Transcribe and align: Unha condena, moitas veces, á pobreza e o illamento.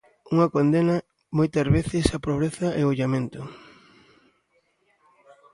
Unha 0.33 0.51
condena, 0.55 0.95
moitas 1.37 1.67
veces, 1.75 2.03
á 2.17 2.19
pobreza 2.27 2.67
e 2.79 2.81
o 2.87 2.93
illamento. 2.95 3.41